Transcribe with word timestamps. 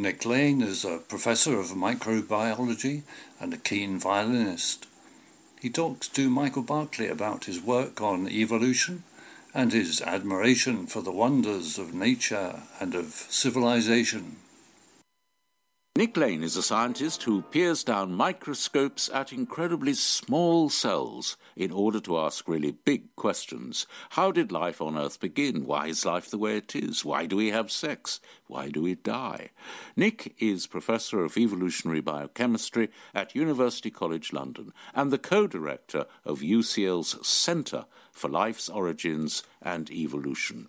Nick 0.00 0.24
Lane 0.24 0.62
is 0.62 0.82
a 0.82 0.96
professor 0.96 1.60
of 1.60 1.72
microbiology 1.72 3.02
and 3.38 3.52
a 3.52 3.58
keen 3.58 3.98
violinist. 3.98 4.86
He 5.60 5.68
talks 5.68 6.08
to 6.08 6.30
Michael 6.30 6.62
Berkeley 6.62 7.08
about 7.08 7.44
his 7.44 7.60
work 7.60 8.00
on 8.00 8.26
evolution 8.26 9.02
and 9.52 9.74
his 9.74 10.00
admiration 10.00 10.86
for 10.86 11.02
the 11.02 11.12
wonders 11.12 11.78
of 11.78 11.92
nature 11.92 12.62
and 12.80 12.94
of 12.94 13.26
civilization. 13.28 14.36
Nick 16.00 16.16
Lane 16.16 16.42
is 16.42 16.56
a 16.56 16.62
scientist 16.62 17.24
who 17.24 17.42
peers 17.42 17.84
down 17.84 18.14
microscopes 18.14 19.10
at 19.12 19.34
incredibly 19.34 19.92
small 19.92 20.70
cells 20.70 21.36
in 21.54 21.70
order 21.70 22.00
to 22.00 22.18
ask 22.18 22.48
really 22.48 22.70
big 22.70 23.14
questions. 23.16 23.86
How 24.08 24.32
did 24.32 24.50
life 24.50 24.80
on 24.80 24.96
Earth 24.96 25.20
begin? 25.20 25.66
Why 25.66 25.88
is 25.88 26.06
life 26.06 26.30
the 26.30 26.38
way 26.38 26.56
it 26.56 26.74
is? 26.74 27.04
Why 27.04 27.26
do 27.26 27.36
we 27.36 27.50
have 27.50 27.70
sex? 27.70 28.18
Why 28.46 28.70
do 28.70 28.80
we 28.80 28.94
die? 28.94 29.50
Nick 29.94 30.34
is 30.38 30.66
Professor 30.66 31.22
of 31.22 31.36
Evolutionary 31.36 32.00
Biochemistry 32.00 32.88
at 33.14 33.34
University 33.34 33.90
College 33.90 34.32
London 34.32 34.72
and 34.94 35.10
the 35.10 35.18
co 35.18 35.46
director 35.46 36.06
of 36.24 36.40
UCL's 36.40 37.28
Centre 37.28 37.84
for 38.10 38.30
Life's 38.30 38.70
Origins 38.70 39.42
and 39.60 39.90
Evolution. 39.90 40.68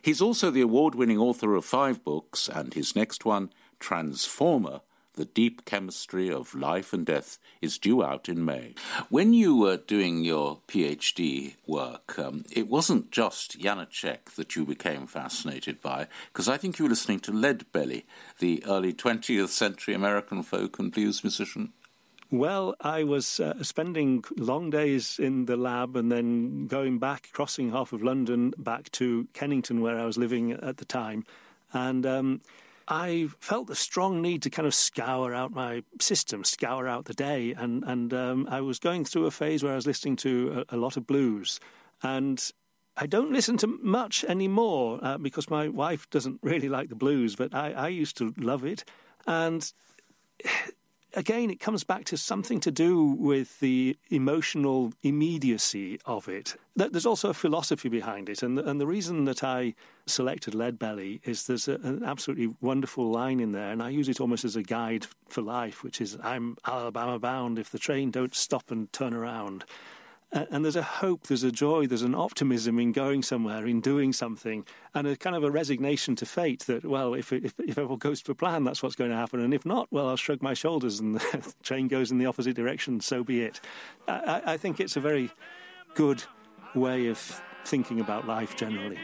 He's 0.00 0.22
also 0.22 0.50
the 0.50 0.62
award 0.62 0.94
winning 0.94 1.18
author 1.18 1.54
of 1.56 1.66
five 1.66 2.02
books, 2.02 2.48
and 2.48 2.72
his 2.72 2.96
next 2.96 3.26
one, 3.26 3.50
Transformer, 3.82 4.80
The 5.14 5.24
Deep 5.24 5.64
Chemistry 5.64 6.30
of 6.30 6.54
Life 6.54 6.92
and 6.92 7.04
Death, 7.04 7.38
is 7.60 7.78
due 7.78 8.04
out 8.04 8.28
in 8.28 8.44
May. 8.44 8.74
When 9.10 9.34
you 9.34 9.56
were 9.56 9.76
doing 9.76 10.22
your 10.22 10.60
PhD 10.68 11.56
work, 11.66 12.16
um, 12.16 12.44
it 12.52 12.68
wasn't 12.68 13.10
just 13.10 13.58
Janacek 13.58 14.36
that 14.36 14.54
you 14.54 14.64
became 14.64 15.08
fascinated 15.08 15.82
by, 15.82 16.06
because 16.32 16.48
I 16.48 16.58
think 16.58 16.78
you 16.78 16.84
were 16.84 16.90
listening 16.90 17.18
to 17.20 17.32
Leadbelly, 17.32 18.04
the 18.38 18.62
early 18.66 18.92
20th 18.92 19.48
century 19.48 19.94
American 19.94 20.44
folk 20.44 20.78
and 20.78 20.92
blues 20.92 21.24
musician. 21.24 21.72
Well, 22.30 22.76
I 22.80 23.02
was 23.02 23.40
uh, 23.40 23.62
spending 23.64 24.24
long 24.38 24.70
days 24.70 25.18
in 25.18 25.46
the 25.46 25.56
lab 25.56 25.96
and 25.96 26.10
then 26.10 26.68
going 26.68 27.00
back, 27.00 27.30
crossing 27.32 27.72
half 27.72 27.92
of 27.92 28.02
London 28.02 28.54
back 28.56 28.92
to 28.92 29.26
Kennington, 29.34 29.80
where 29.80 29.98
I 29.98 30.06
was 30.06 30.16
living 30.16 30.52
at 30.52 30.76
the 30.76 30.84
time. 30.84 31.26
And 31.72 32.06
um, 32.06 32.40
I 32.88 33.28
felt 33.40 33.70
a 33.70 33.74
strong 33.74 34.22
need 34.22 34.42
to 34.42 34.50
kind 34.50 34.66
of 34.66 34.74
scour 34.74 35.34
out 35.34 35.52
my 35.52 35.82
system, 36.00 36.44
scour 36.44 36.88
out 36.88 37.04
the 37.04 37.14
day, 37.14 37.52
and 37.52 37.84
and 37.84 38.12
um, 38.12 38.48
I 38.50 38.60
was 38.60 38.78
going 38.78 39.04
through 39.04 39.26
a 39.26 39.30
phase 39.30 39.62
where 39.62 39.72
I 39.72 39.76
was 39.76 39.86
listening 39.86 40.16
to 40.16 40.64
a, 40.68 40.76
a 40.76 40.78
lot 40.78 40.96
of 40.96 41.06
blues, 41.06 41.60
and 42.02 42.52
I 42.96 43.06
don't 43.06 43.32
listen 43.32 43.56
to 43.58 43.66
much 43.66 44.24
anymore 44.24 44.98
uh, 45.02 45.18
because 45.18 45.48
my 45.48 45.68
wife 45.68 46.08
doesn't 46.10 46.40
really 46.42 46.68
like 46.68 46.88
the 46.88 46.94
blues, 46.94 47.36
but 47.36 47.54
I, 47.54 47.72
I 47.72 47.88
used 47.88 48.16
to 48.18 48.34
love 48.36 48.64
it, 48.64 48.84
and 49.26 49.72
again, 51.14 51.50
it 51.50 51.60
comes 51.60 51.84
back 51.84 52.04
to 52.06 52.16
something 52.16 52.60
to 52.60 52.70
do 52.70 53.04
with 53.04 53.60
the 53.60 53.96
emotional 54.10 54.92
immediacy 55.02 56.00
of 56.06 56.28
it. 56.28 56.56
There's 56.74 57.06
also 57.06 57.30
a 57.30 57.34
philosophy 57.34 57.88
behind 57.88 58.28
it, 58.28 58.42
and 58.42 58.56
the, 58.56 58.68
and 58.68 58.80
the 58.80 58.86
reason 58.86 59.24
that 59.26 59.44
I 59.44 59.74
selected 60.06 60.54
Lead 60.54 60.78
Belly 60.78 61.20
is 61.24 61.46
there's 61.46 61.68
a, 61.68 61.74
an 61.76 62.02
absolutely 62.04 62.54
wonderful 62.60 63.10
line 63.10 63.40
in 63.40 63.52
there, 63.52 63.70
and 63.70 63.82
I 63.82 63.90
use 63.90 64.08
it 64.08 64.20
almost 64.20 64.44
as 64.44 64.56
a 64.56 64.62
guide 64.62 65.06
for 65.28 65.42
life, 65.42 65.84
which 65.84 66.00
is 66.00 66.18
"I'm 66.22 66.56
Alabama 66.66 67.18
bound 67.18 67.58
if 67.58 67.70
the 67.70 67.78
train 67.78 68.10
don't 68.10 68.34
stop 68.34 68.70
and 68.70 68.92
turn 68.92 69.14
around." 69.14 69.64
And 70.32 70.64
there's 70.64 70.76
a 70.76 70.82
hope, 70.82 71.26
there's 71.26 71.42
a 71.42 71.52
joy, 71.52 71.86
there's 71.86 72.02
an 72.02 72.14
optimism 72.14 72.78
in 72.78 72.92
going 72.92 73.22
somewhere, 73.22 73.66
in 73.66 73.80
doing 73.80 74.12
something, 74.12 74.64
and 74.94 75.06
a 75.06 75.16
kind 75.16 75.36
of 75.36 75.44
a 75.44 75.50
resignation 75.50 76.16
to 76.16 76.26
fate 76.26 76.60
that, 76.60 76.84
well, 76.84 77.14
if 77.14 77.32
if, 77.32 77.54
if 77.58 77.78
all 77.78 77.96
goes 77.96 78.22
to 78.22 78.34
plan, 78.34 78.64
that's 78.64 78.82
what's 78.82 78.96
going 78.96 79.10
to 79.10 79.16
happen, 79.16 79.40
and 79.40 79.52
if 79.52 79.66
not, 79.66 79.88
well, 79.90 80.08
I'll 80.08 80.16
shrug 80.16 80.42
my 80.42 80.54
shoulders 80.54 81.00
and 81.00 81.14
the 81.20 81.54
train 81.62 81.88
goes 81.88 82.10
in 82.10 82.18
the 82.18 82.26
opposite 82.26 82.56
direction, 82.56 83.00
so 83.00 83.22
be 83.22 83.42
it. 83.42 83.60
I, 84.08 84.42
I 84.46 84.56
think 84.56 84.80
it's 84.80 84.96
a 84.96 85.00
very 85.00 85.30
good 85.94 86.24
way 86.74 87.08
of 87.08 87.42
thinking 87.64 88.00
about 88.00 88.26
life 88.26 88.56
generally. 88.56 88.98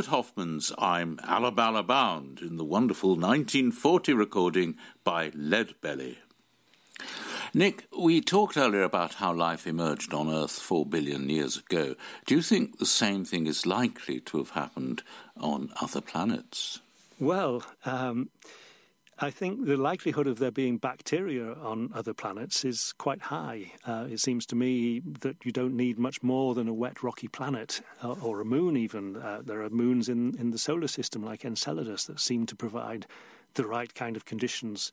Robert 0.00 0.16
Hoffman's 0.16 0.72
I'm 0.78 1.20
Alabama 1.22 1.82
Bound 1.82 2.40
in 2.40 2.56
the 2.56 2.64
wonderful 2.64 3.16
1940 3.16 4.14
recording 4.14 4.78
by 5.04 5.28
Leadbelly. 5.32 6.16
Nick, 7.52 7.84
we 8.00 8.22
talked 8.22 8.56
earlier 8.56 8.82
about 8.82 9.16
how 9.16 9.34
life 9.34 9.66
emerged 9.66 10.14
on 10.14 10.30
Earth 10.32 10.58
four 10.58 10.86
billion 10.86 11.28
years 11.28 11.58
ago. 11.58 11.96
Do 12.24 12.34
you 12.34 12.40
think 12.40 12.78
the 12.78 12.86
same 12.86 13.26
thing 13.26 13.46
is 13.46 13.66
likely 13.66 14.20
to 14.20 14.38
have 14.38 14.52
happened 14.52 15.02
on 15.38 15.68
other 15.82 16.00
planets? 16.00 16.80
Well, 17.18 17.62
um, 17.84 18.30
I 19.22 19.30
think 19.30 19.66
the 19.66 19.76
likelihood 19.76 20.26
of 20.26 20.38
there 20.38 20.50
being 20.50 20.78
bacteria 20.78 21.52
on 21.52 21.90
other 21.92 22.14
planets 22.14 22.64
is 22.64 22.94
quite 22.96 23.20
high. 23.20 23.72
Uh, 23.86 24.06
it 24.10 24.18
seems 24.18 24.46
to 24.46 24.56
me 24.56 25.00
that 25.00 25.44
you 25.44 25.52
don't 25.52 25.76
need 25.76 25.98
much 25.98 26.22
more 26.22 26.54
than 26.54 26.68
a 26.68 26.72
wet, 26.72 27.02
rocky 27.02 27.28
planet 27.28 27.82
uh, 28.02 28.12
or 28.22 28.40
a 28.40 28.46
moon, 28.46 28.78
even. 28.78 29.16
Uh, 29.18 29.42
there 29.44 29.60
are 29.60 29.68
moons 29.68 30.08
in, 30.08 30.34
in 30.38 30.52
the 30.52 30.58
solar 30.58 30.88
system, 30.88 31.22
like 31.22 31.44
Enceladus, 31.44 32.06
that 32.06 32.18
seem 32.18 32.46
to 32.46 32.56
provide 32.56 33.04
the 33.54 33.66
right 33.66 33.94
kind 33.94 34.16
of 34.16 34.24
conditions. 34.24 34.90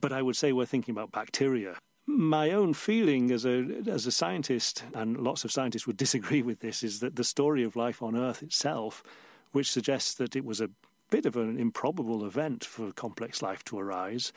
But 0.00 0.12
I 0.12 0.20
would 0.20 0.36
say 0.36 0.50
we're 0.50 0.66
thinking 0.66 0.92
about 0.92 1.12
bacteria. 1.12 1.76
My 2.06 2.50
own 2.50 2.74
feeling 2.74 3.30
as 3.30 3.44
a 3.44 3.82
as 3.86 4.04
a 4.04 4.10
scientist, 4.10 4.82
and 4.94 5.16
lots 5.16 5.44
of 5.44 5.52
scientists 5.52 5.86
would 5.86 5.96
disagree 6.04 6.42
with 6.42 6.58
this, 6.58 6.82
is 6.82 6.98
that 7.00 7.14
the 7.14 7.22
story 7.22 7.62
of 7.62 7.76
life 7.76 8.02
on 8.02 8.16
Earth 8.16 8.42
itself, 8.42 9.04
which 9.52 9.70
suggests 9.70 10.14
that 10.14 10.34
it 10.34 10.44
was 10.44 10.60
a 10.60 10.70
bit 11.10 11.26
of 11.26 11.36
an 11.36 11.58
improbable 11.58 12.24
event 12.24 12.64
for 12.64 12.92
complex 12.92 13.42
life 13.42 13.64
to 13.64 13.78
arise, 13.78 14.32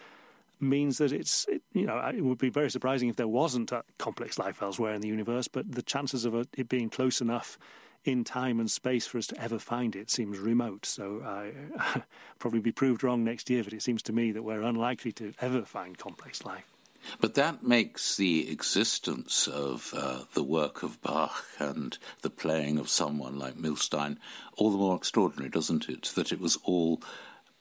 means 0.59 0.97
that 0.97 1.11
it's 1.11 1.45
it, 1.49 1.61
you 1.73 1.85
know 1.85 1.97
it 2.07 2.21
would 2.21 2.37
be 2.37 2.49
very 2.49 2.71
surprising 2.71 3.09
if 3.09 3.15
there 3.15 3.27
wasn't 3.27 3.71
a 3.71 3.83
complex 3.97 4.39
life 4.39 4.61
elsewhere 4.61 4.93
in 4.93 5.01
the 5.01 5.07
universe. 5.07 5.47
But 5.47 5.71
the 5.71 5.81
chances 5.81 6.25
of 6.25 6.35
it 6.35 6.69
being 6.69 6.89
close 6.89 7.21
enough 7.21 7.57
in 8.05 8.23
time 8.23 8.59
and 8.59 8.69
space 8.69 9.07
for 9.07 9.17
us 9.17 9.27
to 9.27 9.41
ever 9.41 9.59
find 9.59 9.95
it 9.95 10.11
seems 10.11 10.37
remote. 10.37 10.85
So 10.85 11.21
I 11.23 12.01
probably 12.39 12.59
be 12.59 12.71
proved 12.71 13.03
wrong 13.03 13.23
next 13.23 13.49
year, 13.49 13.63
but 13.63 13.73
it 13.73 13.81
seems 13.81 14.03
to 14.03 14.13
me 14.13 14.31
that 14.31 14.43
we're 14.43 14.61
unlikely 14.61 15.13
to 15.13 15.33
ever 15.39 15.63
find 15.63 15.97
complex 15.97 16.43
life. 16.43 16.72
But 17.19 17.35
that 17.35 17.63
makes 17.63 18.15
the 18.15 18.49
existence 18.51 19.47
of 19.47 19.93
uh, 19.95 20.23
the 20.33 20.43
work 20.43 20.83
of 20.83 21.01
Bach 21.01 21.45
and 21.59 21.97
the 22.21 22.29
playing 22.29 22.77
of 22.77 22.89
someone 22.89 23.37
like 23.39 23.55
Milstein 23.55 24.17
all 24.57 24.71
the 24.71 24.77
more 24.77 24.95
extraordinary, 24.95 25.49
doesn't 25.49 25.89
it? 25.89 26.11
That 26.15 26.31
it 26.31 26.39
was 26.39 26.57
all 26.63 27.01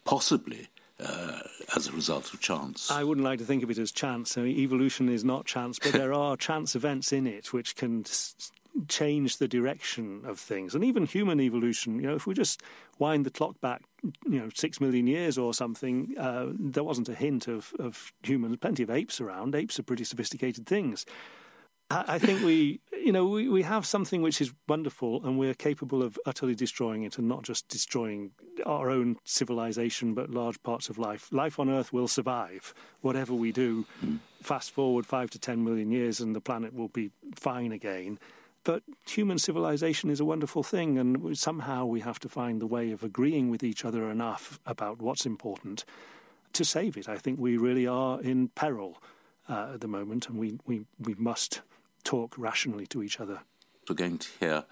possibly 0.05 0.69
uh, 1.01 1.41
as 1.77 1.89
a 1.89 1.93
result 1.93 2.33
of 2.35 2.41
chance. 2.41 2.91
I 2.91 3.05
wouldn't 3.05 3.25
like 3.25 3.39
to 3.39 3.45
think 3.45 3.63
of 3.63 3.71
it 3.71 3.79
as 3.79 3.91
chance. 3.93 4.37
I 4.37 4.43
mean, 4.43 4.59
evolution 4.59 5.09
is 5.09 5.25
not 5.25 5.47
chance, 5.47 5.79
but 5.79 5.93
there 5.93 6.13
are 6.23 6.37
chance 6.37 6.75
events 6.77 7.13
in 7.13 7.27
it 7.27 7.53
which 7.53 7.77
can 7.77 8.01
s- 8.01 8.53
change 8.89 9.37
the 9.37 9.49
direction 9.49 10.23
of 10.25 10.39
things. 10.39 10.75
And 10.75 10.85
even 10.85 11.07
human 11.07 11.41
evolution, 11.41 12.01
you 12.01 12.07
know, 12.07 12.15
if 12.15 12.27
we 12.27 12.35
just 12.35 12.63
wind 12.99 13.27
the 13.27 13.31
clock 13.31 13.61
back, 13.61 13.83
you 14.03 14.39
know, 14.39 14.49
six 14.55 14.81
million 14.81 15.07
years 15.07 15.39
or 15.39 15.55
something, 15.55 16.15
uh, 16.19 16.47
there 16.59 16.85
wasn't 16.85 17.09
a 17.09 17.15
hint 17.15 17.49
of, 17.49 17.73
of 17.79 18.13
humans. 18.23 18.57
Plenty 18.61 18.83
of 18.83 18.91
apes 18.91 19.21
around. 19.21 19.55
Apes 19.55 19.79
are 19.79 19.83
pretty 19.83 20.05
sophisticated 20.05 20.67
things. 20.67 21.05
I, 21.91 22.05
I 22.15 22.19
think 22.19 22.43
we, 22.43 22.81
you 22.93 23.13
know, 23.13 23.27
we, 23.27 23.49
we 23.49 23.63
have 23.63 23.85
something 23.85 24.23
which 24.23 24.41
is 24.41 24.53
wonderful 24.69 25.25
and 25.25 25.39
we're 25.39 25.55
capable 25.55 26.03
of 26.03 26.19
utterly 26.25 26.55
destroying 26.55 27.03
it 27.03 27.19
and 27.19 27.29
not 27.29 27.43
just 27.43 27.69
destroying 27.69 28.31
our 28.65 28.91
own 28.91 29.17
civilization, 29.25 30.15
but 30.15 30.31
large 30.31 30.63
parts 30.63 30.89
of 30.89 30.99
life. 30.99 31.29
Life 31.31 31.59
on 31.59 31.69
Earth 31.69 31.93
will 31.93 32.09
survive, 32.09 32.75
whatever 33.01 33.35
we 33.35 33.53
do. 33.53 33.85
Mm. 34.05 34.19
Fast 34.43 34.71
forward 34.71 35.07
five 35.07 35.31
to 35.31 35.39
ten 35.39 35.63
million 35.63 35.91
years 35.93 36.21
and 36.21 36.35
the 36.35 36.41
planet 36.41 36.75
will 36.75 36.89
be 36.89 37.11
fine 37.35 37.71
again. 37.71 38.19
But 38.65 38.83
human 39.09 39.39
civilization 39.39 40.09
is 40.09 40.21
a 40.21 40.25
wonderful 40.25 40.63
thing, 40.63 40.99
and 40.99 41.37
somehow 41.37 41.85
we 41.85 42.01
have 42.01 42.21
to 42.21 42.29
find 42.29 42.61
the 42.61 42.67
way 42.67 42.93
of 42.93 43.03
agreeing 43.03 43.51
with 43.51 43.63
each 43.65 43.85
other 43.85 44.09
enough 44.11 44.61
about 44.65 45.03
what's 45.03 45.27
important 45.27 45.85
to 46.53 46.65
save 46.65 46.97
it. 46.97 47.09
I 47.09 47.17
think 47.17 47.41
we 47.41 47.57
really 47.57 47.87
are 47.87 48.21
in 48.21 48.49
peril 48.49 49.03
uh, 49.49 49.73
at 49.75 49.81
the 49.81 49.89
moment, 49.89 50.29
and 50.29 50.39
we, 50.39 50.59
we, 50.67 50.85
we 50.99 51.15
must 51.15 51.63
talk 52.05 52.35
rationally 52.39 52.87
to 52.89 53.03
each 53.03 53.19
other. 53.19 53.41
We're 53.89 53.97
going 53.97 54.19
to 54.19 54.29
hear 54.39 54.65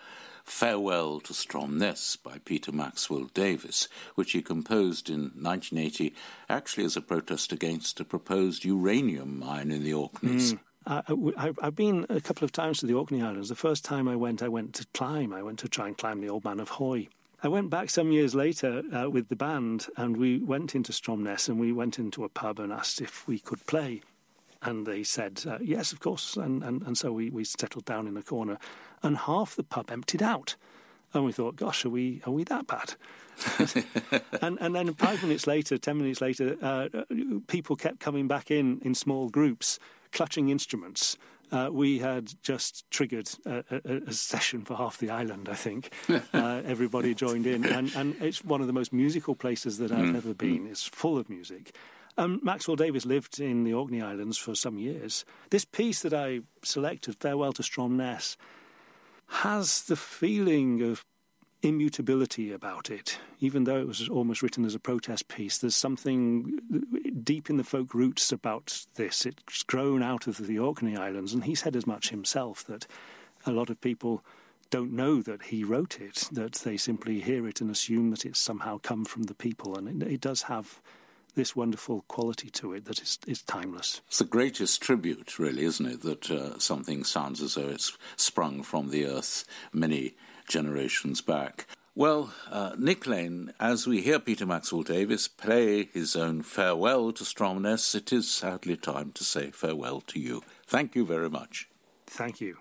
Farewell 0.45 1.21
to 1.21 1.33
Stromness 1.33 2.17
by 2.23 2.39
Peter 2.39 2.71
Maxwell 2.71 3.25
Davies, 3.35 3.89
which 4.15 4.33
he 4.33 4.43
composed 4.43 5.11
in 5.11 5.33
1980, 5.35 6.15
actually 6.49 6.85
as 6.85 6.97
a 6.97 7.01
protest 7.01 7.53
against 7.53 7.99
a 7.99 8.05
proposed 8.05 8.65
uranium 8.65 9.39
mine 9.39 9.71
in 9.71 9.83
the 9.83 9.93
Orkneys. 9.93 10.55
Mm. 10.55 10.61
I, 10.87 11.53
have 11.63 11.75
been 11.77 12.07
a 12.09 12.21
couple 12.21 12.45
of 12.45 12.53
times 12.53 12.81
to 12.81 12.87
the 12.87 12.95
Orkney 12.95 13.23
Islands. 13.23 13.49
The 13.49 13.55
first 13.55 13.85
time 13.85 14.09
I 14.09 14.17
went, 14.17 14.43
I 14.43 14.49
went 14.49 14.75
to 14.75 14.87
climb. 14.95 15.33
I 15.33 15.43
went 15.43 15.59
to 15.61 15.69
try 15.69 15.89
and 15.89 15.97
climb 15.97 16.21
the 16.21 16.29
Old 16.29 16.45
Man 16.45 16.59
of 16.59 16.71
Hoy. 16.71 17.09
I 17.43 17.49
went 17.49 17.71
back 17.71 17.89
some 17.91 18.13
years 18.13 18.35
later 18.35 18.83
uh, 18.93 19.09
with 19.09 19.29
the 19.29 19.37
band, 19.37 19.87
and 19.97 20.17
we 20.17 20.39
went 20.39 20.75
into 20.75 20.93
Stromness, 20.93 21.49
and 21.49 21.59
we 21.59 21.73
went 21.73 21.99
into 21.99 22.25
a 22.25 22.29
pub 22.29 22.59
and 22.59 22.73
asked 22.73 23.01
if 23.01 23.27
we 23.27 23.39
could 23.39 23.65
play. 23.67 24.03
And 24.63 24.87
they 24.87 25.03
said, 25.03 25.43
uh, 25.47 25.59
yes, 25.63 25.93
of 25.93 26.01
course. 26.01 26.37
And, 26.37 26.63
and, 26.63 26.83
and 26.83 26.99
so 26.99 27.13
we, 27.13 27.31
we 27.31 27.45
settled 27.45 27.87
down 27.87 28.07
in 28.07 28.17
a 28.17 28.23
corner. 28.23 28.59
And 29.03 29.17
half 29.17 29.57
the 29.57 29.63
pub 29.63 29.91
emptied 29.91 30.23
out. 30.23 30.57
And 31.15 31.25
we 31.25 31.33
thought, 31.33 31.57
gosh, 31.57 31.85
are 31.87 31.91
we, 31.91 32.21
are 32.27 32.33
we 32.33 32.45
that 32.45 32.67
bad? 32.67 32.95
and, 34.43 34.59
and 34.61 34.75
then 34.75 34.93
five 34.95 35.23
minutes 35.23 35.47
later, 35.47 35.79
ten 35.79 35.97
minutes 35.97 36.21
later, 36.21 36.57
uh, 36.61 36.89
people 37.47 37.75
kept 37.75 38.01
coming 38.01 38.29
back 38.29 38.51
in 38.51 38.81
in 38.83 38.95
small 38.95 39.31
groups, 39.31 39.79
clutching 40.13 40.49
instruments. 40.49 41.17
Uh, 41.53 41.69
we 41.73 41.99
had 41.99 42.33
just 42.43 42.89
triggered 42.91 43.29
a, 43.45 43.65
a, 43.71 43.95
a, 44.07 44.13
session 44.13 44.65
for 44.65 44.77
half 44.77 44.99
the 44.99 45.11
island, 45.11 45.49
I 45.49 45.55
think. 45.55 45.93
Uh, 46.33 46.63
everybody 46.65 47.13
joined 47.13 47.47
in, 47.47 47.65
and, 47.65 47.93
and, 47.97 48.15
it's 48.23 48.45
one 48.45 48.61
of 48.61 48.67
the 48.69 48.73
most 48.73 48.93
musical 48.93 49.35
places 49.35 49.79
that 49.79 49.91
I've 49.91 50.07
mm. 50.07 50.17
ever 50.17 50.33
been. 50.33 50.67
It's 50.67 50.87
full 50.87 51.19
of 51.19 51.29
music. 51.29 51.75
Um, 52.17 52.41
Maxwell 52.43 52.77
Davies 52.77 53.07
lived 53.07 53.41
in 53.41 53.65
the 53.65 53.73
Orkney 53.73 54.01
Islands 54.01 54.39
for 54.39 54.55
some 54.55 54.79
years. 54.79 55.25
This 55.51 55.65
piece 55.65 56.03
that 56.03 56.15
I 56.15 56.41
selected, 56.63 57.17
Farewell 57.21 57.53
to 57.55 57.63
Stromness, 57.63 58.37
has 59.29 59.83
the 59.83 59.97
feeling 59.97 60.83
of 60.83 61.05
immutability 61.63 62.53
about 62.53 62.91
it, 62.91 63.19
even 63.39 63.65
though 63.65 63.79
it 63.79 63.87
was 63.87 64.09
almost 64.09 64.43
written 64.43 64.65
as 64.65 64.75
a 64.75 64.81
protest 64.81 65.29
piece. 65.29 65.59
There's 65.59 65.77
something 65.77 66.59
deep 67.23 67.51
in 67.51 67.57
the 67.57 67.65
folk 67.65 67.95
roots 67.95 68.33
about 68.33 68.87
this. 68.95 69.27
It's 69.27 69.63
grown 69.65 70.03
out 70.03 70.27
of 70.27 70.47
the 70.47 70.59
Orkney 70.59 70.97
Islands, 70.97 71.35
and 71.35 71.45
he 71.45 71.55
said 71.55 71.77
as 71.77 71.87
much 71.87 72.11
himself 72.11 72.65
that 72.65 72.87
a 73.47 73.53
lot 73.53 73.71
of 73.71 73.81
people 73.81 74.25
don't 74.71 74.93
know 74.93 75.21
that 75.21 75.45
he 75.45 75.65
wrote 75.65 76.01
it, 76.01 76.29
that 76.33 76.55
they 76.55 76.77
simply 76.77 77.21
hear 77.21 77.47
it 77.47 77.61
and 77.61 77.71
assume 77.71 78.11
that 78.11 78.25
it's 78.25 78.39
somehow 78.39 78.79
come 78.79 79.05
from 79.05 79.25
the 79.25 79.35
people, 79.35 79.77
and 79.77 80.03
it, 80.03 80.09
it 80.09 80.21
does 80.21 80.43
have 80.43 80.81
this 81.35 81.55
wonderful 81.55 82.05
quality 82.09 82.51
to 82.51 82.73
it 82.73 82.85
that 82.87 83.01
is, 83.01 83.19
is 83.27 83.43
timeless. 83.43 84.01
It's 84.09 84.19
the 84.19 84.25
greatest 84.25 84.83
tribute, 84.83 85.39
really, 85.39 85.65
isn't 85.65 85.87
it? 85.87 86.03
That 86.03 86.31
uh, 86.31 86.59
something 86.59 87.05
sounds 87.05 87.41
as 87.43 87.55
though 87.55 87.69
it's 87.69 87.97
sprung 88.17 88.63
from 88.63 88.91
the 88.91 89.07
earth 89.07 89.45
many 89.73 90.15
generations 90.51 91.23
back. 91.23 91.67
Well, 91.95 92.33
uh, 92.51 92.73
Nick 92.79 93.07
Lane, 93.07 93.53
as 93.59 93.87
we 93.87 94.01
hear 94.03 94.19
Peter 94.19 94.47
Maxwell 94.47 94.83
Davies 94.83 95.29
play 95.29 95.85
his 95.85 96.15
own 96.15 96.43
farewell 96.43 97.13
to 97.13 97.25
Stromness, 97.25 97.95
it 97.95 98.13
is 98.13 98.31
sadly 98.31 98.77
time 98.77 99.13
to 99.13 99.25
say 99.25 99.51
farewell 99.51 100.01
to 100.03 100.21
you. 100.21 100.43
Thank 100.67 100.95
you 100.95 101.05
very 101.05 101.31
much. 101.31 101.69
Thank 102.07 102.41
you. 102.41 102.59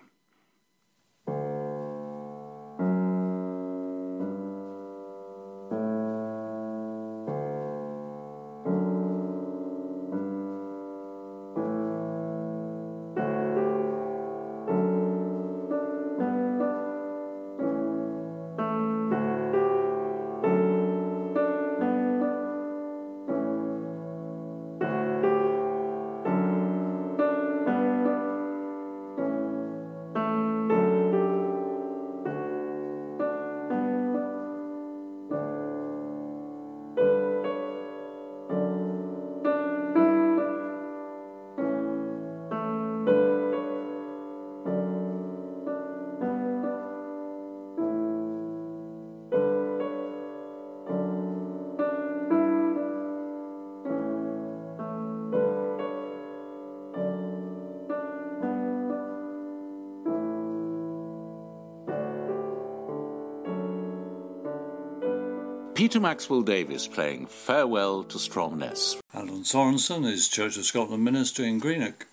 Peter 65.90 65.98
Maxwell 65.98 66.42
Davies 66.42 66.86
playing 66.86 67.26
Farewell 67.26 68.04
to 68.04 68.16
Stromness. 68.16 69.00
Alan 69.12 69.42
Sorensen 69.42 70.06
is 70.06 70.28
Church 70.28 70.56
of 70.56 70.64
Scotland 70.64 71.02
minister 71.02 71.42
in 71.42 71.58
Greenock. 71.58 72.06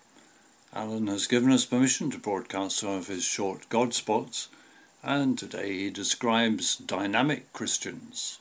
Alan 0.74 1.06
has 1.06 1.28
given 1.28 1.52
us 1.52 1.64
permission 1.64 2.10
to 2.10 2.18
broadcast 2.18 2.78
some 2.78 2.88
of 2.88 3.06
his 3.06 3.22
short 3.22 3.68
God 3.68 3.94
spots, 3.94 4.48
and 5.00 5.38
today 5.38 5.78
he 5.78 5.90
describes 5.90 6.76
dynamic 6.76 7.52
Christians. 7.52 8.40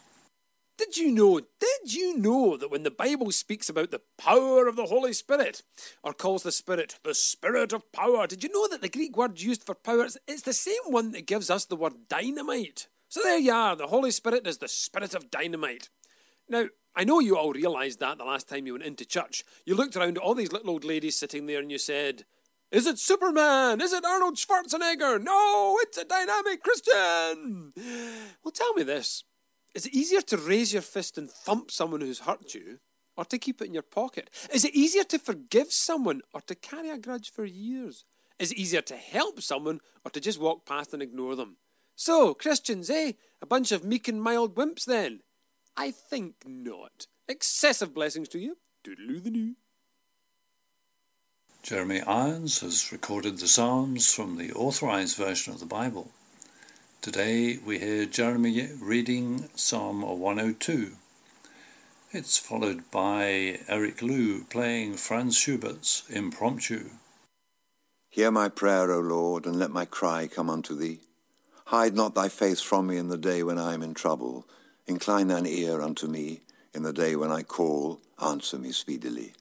Did 0.80 0.98
you 0.98 1.12
know, 1.12 1.40
did 1.60 1.94
you 1.94 2.18
know 2.18 2.58
that 2.58 2.72
when 2.72 2.82
the 2.82 2.90
Bible 2.90 3.32
speaks 3.32 3.70
about 3.70 3.92
the 3.92 4.02
power 4.18 4.66
of 4.66 4.76
the 4.76 4.88
Holy 4.88 5.14
Spirit, 5.14 5.62
or 6.02 6.14
calls 6.14 6.42
the 6.42 6.52
Spirit 6.52 6.98
the 7.04 7.14
Spirit 7.14 7.74
of 7.74 7.92
power, 7.92 8.26
did 8.26 8.44
you 8.44 8.52
know 8.52 8.68
that 8.70 8.82
the 8.82 8.90
Greek 8.90 9.16
word 9.16 9.40
used 9.40 9.64
for 9.64 9.76
power, 9.76 10.08
it's 10.28 10.42
the 10.42 10.52
same 10.52 10.82
one 10.88 11.12
that 11.12 11.28
gives 11.28 11.52
us 11.52 11.64
the 11.66 11.76
word 11.76 11.94
dynamite? 12.10 12.88
So 13.10 13.22
there 13.24 13.40
you 13.40 13.54
are, 13.54 13.76
the 13.76 13.88
Holy 13.88 14.12
Spirit 14.12 14.46
is 14.46 14.58
the 14.58 14.68
spirit 14.68 15.14
of 15.14 15.32
dynamite. 15.32 15.90
Now, 16.50 16.66
I 16.94 17.06
know 17.06 17.20
you 17.20 17.38
all 17.38 17.54
realised 17.54 18.00
that 18.00 18.18
the 18.18 18.26
last 18.26 18.50
time 18.50 18.66
you 18.66 18.74
went 18.74 18.84
into 18.84 19.06
church. 19.06 19.44
You 19.66 19.76
looked 19.76 19.96
around 19.96 20.18
at 20.18 20.24
all 20.24 20.36
these 20.36 20.52
little 20.52 20.72
old 20.72 20.84
ladies 20.84 21.16
sitting 21.16 21.46
there 21.46 21.60
and 21.60 21.72
you 21.72 21.78
said, 21.78 22.26
Is 22.70 22.86
it 22.86 23.00
Superman? 23.00 23.80
Is 23.80 23.94
it 23.94 24.04
Arnold 24.04 24.36
Schwarzenegger? 24.36 25.24
No, 25.24 25.78
it's 25.82 25.98
a 25.98 26.04
dynamic 26.04 26.62
Christian. 26.62 27.72
Well, 28.44 28.52
tell 28.52 28.74
me 28.74 28.84
this 28.84 29.24
Is 29.74 29.86
it 29.86 29.94
easier 29.94 30.22
to 30.22 30.38
raise 30.38 30.74
your 30.74 30.82
fist 30.82 31.18
and 31.18 31.30
thump 31.30 31.72
someone 31.72 32.02
who's 32.02 32.20
hurt 32.20 32.54
you, 32.54 32.80
or 33.16 33.24
to 33.26 33.38
keep 33.38 33.62
it 33.62 33.68
in 33.68 33.74
your 33.74 33.84
pocket? 33.84 34.30
Is 34.54 34.66
it 34.66 34.76
easier 34.76 35.04
to 35.06 35.20
forgive 35.20 35.72
someone, 35.72 36.22
or 36.34 36.42
to 36.42 36.56
carry 36.56 36.90
a 36.90 36.98
grudge 36.98 37.32
for 37.32 37.46
years? 37.46 38.04
Is 38.38 38.52
it 38.52 38.58
easier 38.58 38.82
to 38.82 38.96
help 38.96 39.42
someone, 39.42 39.80
or 40.04 40.12
to 40.12 40.20
just 40.20 40.42
walk 40.42 40.66
past 40.66 40.94
and 40.94 41.02
ignore 41.02 41.36
them? 41.36 41.58
So, 42.00 42.36
Christians, 42.36 42.92
eh? 42.92 43.14
A 43.42 43.48
bunch 43.48 43.72
of 43.72 43.84
meek 43.84 44.08
and 44.08 44.22
mild 44.22 44.54
wimps 44.54 44.86
then? 44.86 45.22
I 45.76 45.90
think 45.90 46.36
not. 46.46 47.08
Excessive 47.28 47.92
blessings 47.92 48.30
to 48.30 48.40
you. 48.40 48.58
Doodaloo 48.86 49.24
the 49.24 49.32
new. 49.32 49.56
Jeremy 51.64 52.02
Irons 52.02 52.60
has 52.60 52.92
recorded 52.92 53.40
the 53.40 53.48
Psalms 53.48 54.14
from 54.14 54.38
the 54.38 54.54
authorized 54.54 55.18
version 55.18 55.54
of 55.54 55.60
the 55.60 55.66
Bible. 55.66 56.12
Today 57.02 57.58
we 57.66 57.80
hear 57.80 58.06
Jeremy 58.06 58.70
reading 58.80 59.50
Psalm 59.56 60.04
102. 60.04 60.92
It's 62.12 62.38
followed 62.38 62.92
by 62.92 63.62
Eric 63.68 64.04
Lu 64.04 64.44
playing 64.44 64.98
Franz 64.98 65.36
Schubert's 65.36 66.04
Impromptu. 66.12 66.92
Hear 68.12 68.30
my 68.30 68.50
prayer, 68.50 68.92
O 68.92 69.00
Lord, 69.00 69.48
and 69.48 69.58
let 69.58 69.72
my 69.72 69.86
cry 69.86 70.28
come 70.28 70.52
unto 70.52 70.76
thee. 70.76 71.00
Hide 71.68 71.96
not 71.96 72.16
thy 72.16 72.30
face 72.30 72.62
from 72.62 72.88
me 72.88 72.96
in 72.96 73.10
the 73.10 73.18
day 73.18 73.44
when 73.44 73.58
I 73.58 73.74
am 73.74 73.84
in 73.84 73.94
trouble. 73.94 74.48
Incline 74.86 75.28
thine 75.28 75.46
ear 75.46 75.82
unto 75.82 76.08
me 76.08 76.40
in 76.74 76.84
the 76.84 76.94
day 76.94 77.18
when 77.18 77.30
I 77.30 77.44
call. 77.44 78.00
Answer 78.24 78.58
me 78.58 78.72
speedily. 78.72 79.34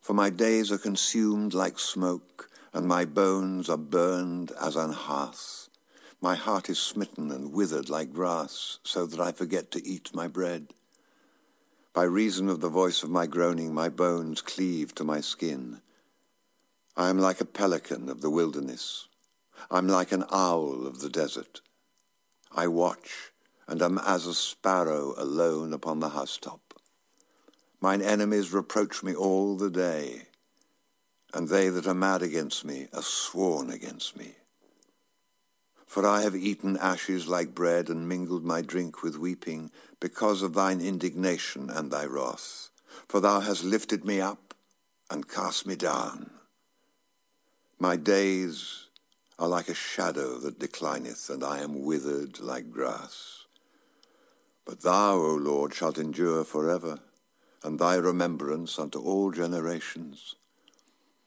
For 0.00 0.14
my 0.14 0.30
days 0.30 0.70
are 0.70 0.78
consumed 0.78 1.52
like 1.52 1.80
smoke, 1.80 2.48
and 2.72 2.86
my 2.86 3.04
bones 3.04 3.68
are 3.68 3.76
burned 3.76 4.52
as 4.62 4.76
an 4.76 4.92
hearth. 4.92 5.68
My 6.20 6.36
heart 6.36 6.70
is 6.70 6.78
smitten 6.78 7.32
and 7.32 7.52
withered 7.52 7.90
like 7.90 8.12
grass, 8.12 8.78
so 8.84 9.04
that 9.04 9.18
I 9.18 9.32
forget 9.32 9.72
to 9.72 9.84
eat 9.84 10.14
my 10.14 10.28
bread. 10.28 10.74
By 11.92 12.04
reason 12.04 12.48
of 12.48 12.60
the 12.60 12.68
voice 12.68 13.02
of 13.02 13.10
my 13.10 13.26
groaning, 13.26 13.74
my 13.74 13.88
bones 13.88 14.42
cleave 14.42 14.94
to 14.94 15.02
my 15.02 15.20
skin. 15.20 15.80
I 16.96 17.10
am 17.10 17.18
like 17.18 17.40
a 17.40 17.44
pelican 17.44 18.08
of 18.08 18.20
the 18.20 18.30
wilderness. 18.30 19.08
I'm 19.70 19.88
like 19.88 20.12
an 20.12 20.24
owl 20.30 20.86
of 20.86 21.00
the 21.00 21.08
desert. 21.08 21.60
I 22.52 22.68
watch, 22.68 23.32
and 23.66 23.82
am 23.82 23.98
as 23.98 24.26
a 24.26 24.34
sparrow 24.34 25.14
alone 25.18 25.72
upon 25.72 26.00
the 26.00 26.10
housetop. 26.10 26.60
Mine 27.80 28.00
enemies 28.00 28.52
reproach 28.52 29.02
me 29.02 29.14
all 29.14 29.56
the 29.56 29.70
day, 29.70 30.28
and 31.34 31.48
they 31.48 31.68
that 31.68 31.86
are 31.86 31.94
mad 31.94 32.22
against 32.22 32.64
me 32.64 32.88
are 32.92 33.02
sworn 33.02 33.70
against 33.70 34.16
me. 34.16 34.36
For 35.86 36.06
I 36.06 36.22
have 36.22 36.36
eaten 36.36 36.76
ashes 36.76 37.26
like 37.26 37.54
bread, 37.54 37.88
and 37.88 38.08
mingled 38.08 38.44
my 38.44 38.62
drink 38.62 39.02
with 39.02 39.18
weeping, 39.18 39.70
because 40.00 40.42
of 40.42 40.54
thine 40.54 40.80
indignation 40.80 41.70
and 41.70 41.90
thy 41.90 42.04
wrath. 42.06 42.70
For 43.08 43.20
thou 43.20 43.40
hast 43.40 43.64
lifted 43.64 44.04
me 44.04 44.20
up 44.20 44.54
and 45.10 45.28
cast 45.28 45.66
me 45.66 45.76
down. 45.76 46.30
My 47.78 47.96
days 47.96 48.85
are 49.38 49.48
like 49.48 49.68
a 49.68 49.74
shadow 49.74 50.38
that 50.38 50.58
declineth, 50.58 51.28
and 51.28 51.44
I 51.44 51.58
am 51.60 51.82
withered 51.82 52.40
like 52.40 52.70
grass. 52.70 53.44
But 54.64 54.80
thou, 54.80 55.14
O 55.14 55.34
Lord, 55.34 55.74
shalt 55.74 55.98
endure 55.98 56.42
for 56.44 56.70
ever, 56.70 56.98
and 57.62 57.78
thy 57.78 57.96
remembrance 57.96 58.78
unto 58.78 59.00
all 59.00 59.30
generations. 59.30 60.34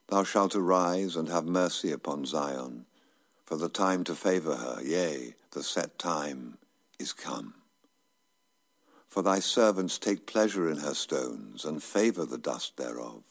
Thou 0.08 0.24
shalt 0.24 0.56
arise 0.56 1.16
and 1.16 1.30
have 1.30 1.46
mercy 1.46 1.92
upon 1.92 2.26
Zion, 2.26 2.86
for 3.46 3.56
the 3.58 3.70
time 3.70 4.04
to 4.06 4.16
favour 4.16 4.56
her, 4.56 4.82
yea, 4.84 5.36
the 5.52 5.64
set 5.64 6.00
time 6.00 6.58
is 7.00 7.14
come. 7.14 7.54
For 9.08 9.24
thy 9.24 9.40
servants 9.40 9.98
take 9.98 10.26
pleasure 10.28 10.70
in 10.70 10.78
her 10.78 10.94
stones, 10.94 11.66
and 11.66 11.82
favour 11.82 12.26
the 12.26 12.38
dust 12.38 12.78
thereof. 12.78 13.24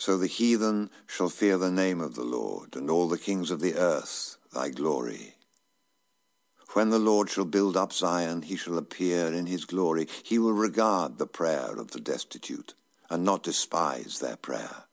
So 0.00 0.16
the 0.16 0.28
heathen 0.28 0.88
shall 1.06 1.28
fear 1.28 1.58
the 1.58 1.70
name 1.70 2.00
of 2.00 2.14
the 2.14 2.24
Lord, 2.24 2.74
and 2.74 2.88
all 2.88 3.06
the 3.06 3.18
kings 3.18 3.50
of 3.50 3.60
the 3.60 3.74
earth 3.74 4.38
thy 4.50 4.70
glory. 4.70 5.34
When 6.72 6.88
the 6.88 6.98
Lord 6.98 7.28
shall 7.28 7.44
build 7.44 7.76
up 7.76 7.92
Zion, 7.92 8.40
he 8.40 8.56
shall 8.56 8.78
appear 8.78 9.26
in 9.26 9.44
his 9.44 9.66
glory. 9.66 10.08
He 10.22 10.38
will 10.38 10.54
regard 10.54 11.18
the 11.18 11.26
prayer 11.26 11.76
of 11.76 11.90
the 11.90 12.00
destitute, 12.00 12.72
and 13.10 13.24
not 13.24 13.42
despise 13.42 14.20
their 14.20 14.36
prayer. 14.36 14.84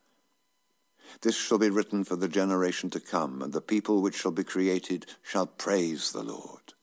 This 1.22 1.38
shall 1.38 1.58
be 1.58 1.70
written 1.70 2.04
for 2.04 2.18
the 2.18 2.28
generation 2.28 2.90
to 2.90 3.00
come, 3.00 3.42
and 3.42 3.54
the 3.54 3.62
people 3.62 4.02
which 4.02 4.18
shall 4.18 4.32
be 4.32 4.44
created 4.44 5.06
shall 5.24 5.48
praise 5.48 6.12
the 6.12 6.24
Lord. 6.24 6.74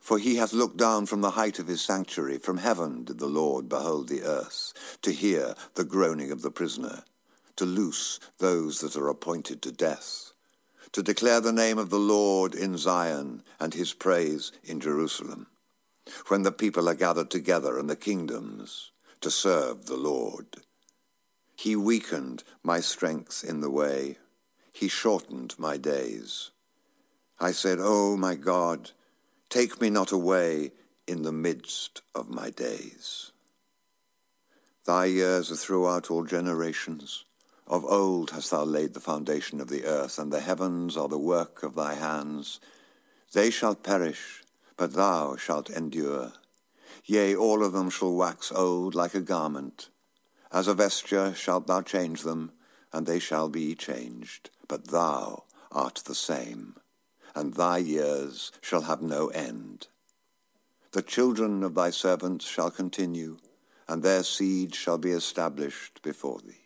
For 0.00 0.18
he 0.18 0.36
hath 0.36 0.54
looked 0.54 0.78
down 0.78 1.04
from 1.04 1.20
the 1.20 1.32
height 1.32 1.58
of 1.58 1.66
his 1.66 1.82
sanctuary, 1.82 2.38
from 2.38 2.56
heaven 2.56 3.04
did 3.04 3.18
the 3.18 3.26
Lord 3.26 3.68
behold 3.68 4.08
the 4.08 4.22
earth, 4.22 4.96
to 5.02 5.12
hear 5.12 5.54
the 5.74 5.84
groaning 5.84 6.32
of 6.32 6.40
the 6.40 6.50
prisoner 6.50 7.04
to 7.56 7.64
loose 7.64 8.18
those 8.38 8.80
that 8.80 8.96
are 8.96 9.08
appointed 9.08 9.62
to 9.62 9.72
death, 9.72 10.32
to 10.92 11.02
declare 11.02 11.40
the 11.40 11.52
name 11.52 11.78
of 11.78 11.90
the 11.90 11.98
Lord 11.98 12.54
in 12.54 12.76
Zion 12.76 13.42
and 13.58 13.74
his 13.74 13.92
praise 13.92 14.52
in 14.64 14.80
Jerusalem, 14.80 15.46
when 16.28 16.42
the 16.42 16.52
people 16.52 16.88
are 16.88 16.94
gathered 16.94 17.30
together 17.30 17.78
and 17.78 17.88
the 17.88 17.96
kingdoms 17.96 18.90
to 19.20 19.30
serve 19.30 19.86
the 19.86 19.96
Lord. 19.96 20.58
He 21.56 21.76
weakened 21.76 22.42
my 22.62 22.80
strength 22.80 23.44
in 23.46 23.60
the 23.60 23.70
way, 23.70 24.18
he 24.72 24.88
shortened 24.88 25.54
my 25.58 25.76
days. 25.76 26.50
I 27.38 27.52
said, 27.52 27.78
O 27.78 28.12
oh, 28.12 28.16
my 28.16 28.34
God, 28.34 28.90
take 29.48 29.80
me 29.80 29.90
not 29.90 30.12
away 30.12 30.72
in 31.06 31.22
the 31.22 31.32
midst 31.32 32.02
of 32.14 32.28
my 32.28 32.50
days. 32.50 33.32
Thy 34.84 35.04
years 35.04 35.52
are 35.52 35.56
throughout 35.56 36.10
all 36.10 36.24
generations. 36.24 37.24
Of 37.72 37.86
old 37.86 38.32
hast 38.32 38.50
thou 38.50 38.64
laid 38.64 38.92
the 38.92 39.00
foundation 39.00 39.58
of 39.58 39.68
the 39.68 39.86
earth, 39.86 40.18
and 40.18 40.30
the 40.30 40.42
heavens 40.42 40.94
are 40.94 41.08
the 41.08 41.16
work 41.16 41.62
of 41.62 41.74
thy 41.74 41.94
hands. 41.94 42.60
They 43.32 43.48
shall 43.48 43.74
perish, 43.74 44.44
but 44.76 44.92
thou 44.92 45.36
shalt 45.36 45.70
endure. 45.70 46.34
Yea, 47.06 47.34
all 47.34 47.64
of 47.64 47.72
them 47.72 47.88
shall 47.88 48.14
wax 48.14 48.52
old 48.52 48.94
like 48.94 49.14
a 49.14 49.22
garment. 49.22 49.88
As 50.52 50.68
a 50.68 50.74
vesture 50.74 51.32
shalt 51.34 51.66
thou 51.66 51.80
change 51.80 52.24
them, 52.24 52.52
and 52.92 53.06
they 53.06 53.18
shall 53.18 53.48
be 53.48 53.74
changed. 53.74 54.50
But 54.68 54.88
thou 54.88 55.44
art 55.70 56.02
the 56.04 56.14
same, 56.14 56.76
and 57.34 57.54
thy 57.54 57.78
years 57.78 58.52
shall 58.60 58.82
have 58.82 59.00
no 59.00 59.28
end. 59.28 59.86
The 60.90 61.00
children 61.00 61.62
of 61.62 61.74
thy 61.74 61.88
servants 61.88 62.44
shall 62.46 62.70
continue, 62.70 63.38
and 63.88 64.02
their 64.02 64.24
seed 64.24 64.74
shall 64.74 64.98
be 64.98 65.12
established 65.12 66.02
before 66.02 66.40
thee. 66.40 66.61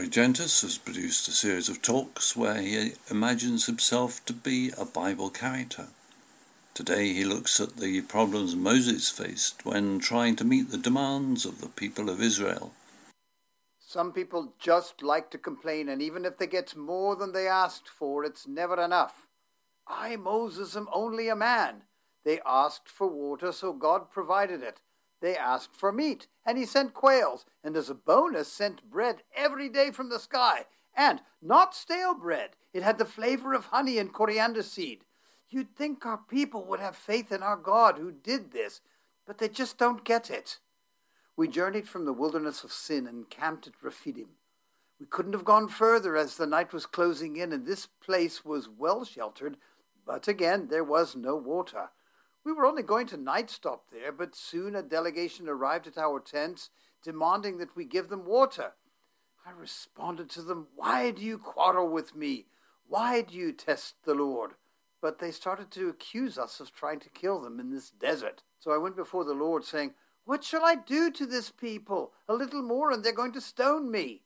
Larry 0.00 0.12
Gentis 0.12 0.62
has 0.62 0.78
produced 0.78 1.28
a 1.28 1.30
series 1.30 1.68
of 1.68 1.82
talks 1.82 2.34
where 2.34 2.58
he 2.58 2.92
imagines 3.10 3.66
himself 3.66 4.24
to 4.24 4.32
be 4.32 4.72
a 4.78 4.86
Bible 4.86 5.28
character. 5.28 5.88
Today 6.72 7.12
he 7.12 7.22
looks 7.22 7.60
at 7.60 7.76
the 7.76 8.00
problems 8.00 8.56
Moses 8.56 9.10
faced 9.10 9.66
when 9.66 9.98
trying 9.98 10.36
to 10.36 10.44
meet 10.44 10.70
the 10.70 10.78
demands 10.78 11.44
of 11.44 11.60
the 11.60 11.68
people 11.68 12.08
of 12.08 12.22
Israel. 12.22 12.72
Some 13.78 14.14
people 14.14 14.54
just 14.58 15.02
like 15.02 15.30
to 15.32 15.38
complain, 15.38 15.90
and 15.90 16.00
even 16.00 16.24
if 16.24 16.38
they 16.38 16.46
get 16.46 16.74
more 16.74 17.14
than 17.14 17.32
they 17.32 17.46
asked 17.46 17.90
for, 17.90 18.24
it's 18.24 18.48
never 18.48 18.82
enough. 18.82 19.26
I, 19.86 20.16
Moses, 20.16 20.74
am 20.76 20.88
only 20.94 21.28
a 21.28 21.36
man. 21.36 21.82
They 22.24 22.40
asked 22.46 22.88
for 22.88 23.06
water, 23.06 23.52
so 23.52 23.74
God 23.74 24.10
provided 24.10 24.62
it. 24.62 24.80
They 25.20 25.36
asked 25.36 25.76
for 25.76 25.92
meat, 25.92 26.26
and 26.46 26.56
he 26.56 26.64
sent 26.64 26.94
quails, 26.94 27.44
and 27.62 27.76
as 27.76 27.90
a 27.90 27.94
bonus 27.94 28.50
sent 28.50 28.90
bread 28.90 29.22
every 29.36 29.68
day 29.68 29.90
from 29.90 30.08
the 30.08 30.18
sky. 30.18 30.66
And 30.96 31.20
not 31.42 31.74
stale 31.74 32.14
bread. 32.14 32.50
It 32.72 32.82
had 32.82 32.98
the 32.98 33.04
flavor 33.04 33.52
of 33.54 33.66
honey 33.66 33.98
and 33.98 34.12
coriander 34.12 34.62
seed. 34.62 35.04
You'd 35.48 35.76
think 35.76 36.06
our 36.06 36.18
people 36.18 36.64
would 36.66 36.80
have 36.80 36.96
faith 36.96 37.32
in 37.32 37.42
our 37.42 37.56
God 37.56 37.98
who 37.98 38.12
did 38.12 38.52
this, 38.52 38.80
but 39.26 39.38
they 39.38 39.48
just 39.48 39.78
don't 39.78 40.04
get 40.04 40.30
it. 40.30 40.58
We 41.36 41.48
journeyed 41.48 41.88
from 41.88 42.04
the 42.04 42.12
wilderness 42.12 42.64
of 42.64 42.72
sin 42.72 43.06
and 43.06 43.30
camped 43.30 43.66
at 43.66 43.82
Rephidim. 43.82 44.30
We 44.98 45.06
couldn't 45.06 45.32
have 45.32 45.44
gone 45.44 45.68
further 45.68 46.16
as 46.16 46.36
the 46.36 46.46
night 46.46 46.72
was 46.72 46.86
closing 46.86 47.36
in, 47.36 47.52
and 47.52 47.66
this 47.66 47.86
place 47.86 48.44
was 48.44 48.68
well 48.68 49.04
sheltered, 49.04 49.56
but 50.06 50.28
again 50.28 50.68
there 50.68 50.84
was 50.84 51.16
no 51.16 51.36
water. 51.36 51.88
We 52.44 52.52
were 52.52 52.64
only 52.64 52.82
going 52.82 53.06
to 53.08 53.16
night 53.16 53.50
stop 53.50 53.84
there, 53.92 54.12
but 54.12 54.34
soon 54.34 54.74
a 54.74 54.82
delegation 54.82 55.48
arrived 55.48 55.86
at 55.86 55.98
our 55.98 56.20
tents 56.20 56.70
demanding 57.02 57.58
that 57.58 57.76
we 57.76 57.84
give 57.84 58.08
them 58.08 58.24
water. 58.24 58.72
I 59.46 59.50
responded 59.52 60.30
to 60.30 60.42
them, 60.42 60.68
Why 60.74 61.10
do 61.10 61.22
you 61.22 61.38
quarrel 61.38 61.88
with 61.88 62.14
me? 62.14 62.46
Why 62.88 63.22
do 63.22 63.34
you 63.34 63.52
test 63.52 63.94
the 64.04 64.14
Lord? 64.14 64.52
But 65.00 65.18
they 65.18 65.30
started 65.30 65.70
to 65.72 65.88
accuse 65.88 66.38
us 66.38 66.60
of 66.60 66.74
trying 66.74 67.00
to 67.00 67.08
kill 67.10 67.40
them 67.40 67.60
in 67.60 67.70
this 67.70 67.90
desert. 67.90 68.42
So 68.58 68.72
I 68.72 68.78
went 68.78 68.96
before 68.96 69.24
the 69.24 69.32
Lord, 69.34 69.64
saying, 69.64 69.94
What 70.24 70.44
shall 70.44 70.64
I 70.64 70.74
do 70.74 71.10
to 71.12 71.26
this 71.26 71.50
people? 71.50 72.12
A 72.28 72.34
little 72.34 72.62
more, 72.62 72.90
and 72.90 73.04
they're 73.04 73.12
going 73.12 73.32
to 73.32 73.40
stone 73.40 73.90
me. 73.90 74.22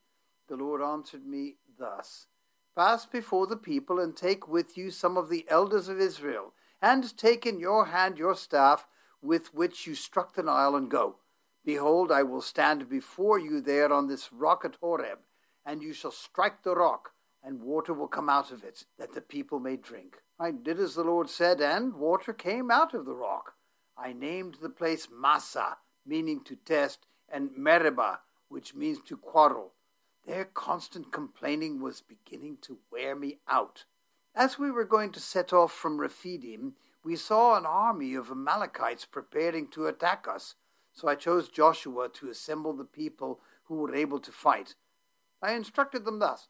The 0.48 0.56
Lord 0.56 0.80
answered 0.82 1.26
me 1.26 1.56
thus 1.78 2.26
Pass 2.74 3.06
before 3.06 3.46
the 3.46 3.56
people, 3.56 4.00
and 4.00 4.16
take 4.16 4.48
with 4.48 4.76
you 4.76 4.90
some 4.90 5.16
of 5.16 5.28
the 5.28 5.44
elders 5.48 5.88
of 5.88 6.00
Israel, 6.00 6.53
and 6.80 7.16
take 7.16 7.46
in 7.46 7.58
your 7.58 7.86
hand 7.86 8.18
your 8.18 8.34
staff 8.34 8.86
with 9.22 9.54
which 9.54 9.86
you 9.86 9.94
struck 9.94 10.34
the 10.34 10.42
Nile, 10.42 10.76
and 10.76 10.90
go. 10.90 11.16
Behold, 11.64 12.12
I 12.12 12.22
will 12.22 12.42
stand 12.42 12.88
before 12.88 13.38
you 13.38 13.60
there 13.60 13.92
on 13.92 14.06
this 14.06 14.30
rock 14.32 14.64
at 14.64 14.76
Horeb, 14.82 15.20
and 15.64 15.82
you 15.82 15.94
shall 15.94 16.10
strike 16.10 16.62
the 16.62 16.74
rock, 16.74 17.12
and 17.42 17.62
water 17.62 17.94
will 17.94 18.08
come 18.08 18.28
out 18.28 18.50
of 18.50 18.62
it, 18.62 18.84
that 18.98 19.14
the 19.14 19.22
people 19.22 19.60
may 19.60 19.76
drink. 19.76 20.16
I 20.38 20.50
did 20.50 20.78
as 20.78 20.94
the 20.94 21.04
Lord 21.04 21.30
said, 21.30 21.60
and 21.60 21.94
water 21.94 22.32
came 22.32 22.70
out 22.70 22.92
of 22.92 23.06
the 23.06 23.14
rock. 23.14 23.54
I 23.96 24.12
named 24.12 24.58
the 24.60 24.68
place 24.68 25.08
Massa, 25.10 25.78
meaning 26.04 26.42
to 26.44 26.56
test, 26.56 27.06
and 27.28 27.56
Meribah, 27.56 28.20
which 28.48 28.74
means 28.74 28.98
to 29.06 29.16
quarrel. 29.16 29.72
Their 30.26 30.44
constant 30.44 31.12
complaining 31.12 31.80
was 31.80 32.02
beginning 32.02 32.58
to 32.62 32.78
wear 32.90 33.14
me 33.14 33.38
out. 33.48 33.84
As 34.36 34.58
we 34.58 34.68
were 34.68 34.84
going 34.84 35.12
to 35.12 35.20
set 35.20 35.52
off 35.52 35.72
from 35.72 36.00
Rephidim, 36.00 36.74
we 37.04 37.14
saw 37.14 37.56
an 37.56 37.64
army 37.64 38.14
of 38.14 38.32
Amalekites 38.32 39.04
preparing 39.04 39.68
to 39.68 39.86
attack 39.86 40.26
us. 40.28 40.56
So 40.92 41.06
I 41.06 41.14
chose 41.14 41.48
Joshua 41.48 42.08
to 42.14 42.30
assemble 42.30 42.72
the 42.72 42.84
people 42.84 43.38
who 43.64 43.76
were 43.76 43.94
able 43.94 44.18
to 44.18 44.32
fight. 44.32 44.74
I 45.40 45.52
instructed 45.52 46.04
them 46.04 46.18
thus 46.18 46.48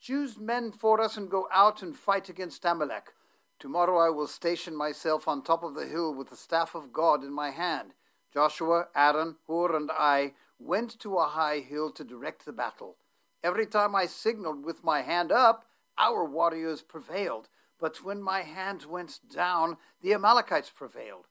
Choose 0.00 0.38
men 0.38 0.72
for 0.72 1.00
us 1.00 1.18
and 1.18 1.30
go 1.30 1.46
out 1.52 1.82
and 1.82 1.94
fight 1.94 2.30
against 2.30 2.64
Amalek. 2.64 3.12
Tomorrow 3.58 3.98
I 3.98 4.10
will 4.10 4.28
station 4.28 4.74
myself 4.74 5.28
on 5.28 5.42
top 5.42 5.62
of 5.62 5.74
the 5.74 5.86
hill 5.86 6.14
with 6.14 6.30
the 6.30 6.36
staff 6.36 6.74
of 6.74 6.92
God 6.92 7.22
in 7.22 7.32
my 7.32 7.50
hand. 7.50 7.92
Joshua, 8.32 8.88
Aaron, 8.94 9.36
Hur, 9.46 9.76
and 9.76 9.90
I 9.90 10.34
went 10.58 10.98
to 11.00 11.16
a 11.16 11.26
high 11.26 11.60
hill 11.60 11.90
to 11.92 12.04
direct 12.04 12.44
the 12.46 12.52
battle. 12.52 12.96
Every 13.42 13.66
time 13.66 13.94
I 13.94 14.06
signaled 14.06 14.64
with 14.64 14.84
my 14.84 15.02
hand 15.02 15.32
up, 15.32 15.66
our 15.98 16.24
warriors 16.24 16.82
prevailed. 16.82 17.48
But 17.78 18.02
when 18.02 18.22
my 18.22 18.42
hand 18.42 18.84
went 18.84 19.20
down, 19.32 19.76
the 20.02 20.14
Amalekites 20.14 20.70
prevailed. 20.70 21.26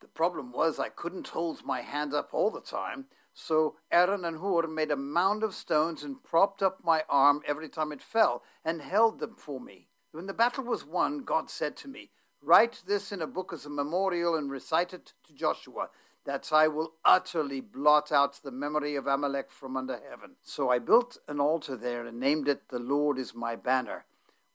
The 0.00 0.08
problem 0.08 0.52
was 0.52 0.78
I 0.78 0.88
couldn't 0.88 1.28
hold 1.28 1.64
my 1.64 1.80
hand 1.80 2.14
up 2.14 2.30
all 2.32 2.50
the 2.50 2.60
time, 2.60 3.06
so 3.34 3.76
Aaron 3.90 4.24
and 4.24 4.38
Hur 4.38 4.66
made 4.68 4.90
a 4.90 4.96
mound 4.96 5.42
of 5.42 5.54
stones 5.54 6.04
and 6.04 6.22
propped 6.22 6.62
up 6.62 6.84
my 6.84 7.04
arm 7.08 7.42
every 7.46 7.68
time 7.68 7.90
it 7.92 8.02
fell 8.02 8.42
and 8.64 8.80
held 8.80 9.18
them 9.18 9.34
for 9.36 9.60
me. 9.60 9.88
When 10.12 10.26
the 10.26 10.34
battle 10.34 10.64
was 10.64 10.84
won, 10.84 11.24
God 11.24 11.50
said 11.50 11.76
to 11.78 11.88
me, 11.88 12.10
Write 12.40 12.82
this 12.86 13.10
in 13.10 13.20
a 13.20 13.26
book 13.26 13.52
as 13.52 13.66
a 13.66 13.70
memorial 13.70 14.36
and 14.36 14.50
recite 14.50 14.94
it 14.94 15.12
to 15.26 15.34
Joshua, 15.34 15.90
that 16.28 16.52
I 16.52 16.68
will 16.68 16.92
utterly 17.06 17.62
blot 17.62 18.12
out 18.12 18.42
the 18.42 18.50
memory 18.50 18.96
of 18.96 19.06
Amalek 19.06 19.50
from 19.50 19.78
under 19.78 19.98
heaven. 20.10 20.32
So 20.42 20.68
I 20.68 20.78
built 20.78 21.16
an 21.26 21.40
altar 21.40 21.74
there 21.74 22.04
and 22.04 22.20
named 22.20 22.48
it 22.48 22.68
The 22.68 22.78
Lord 22.78 23.18
is 23.18 23.34
my 23.34 23.56
banner. 23.56 24.04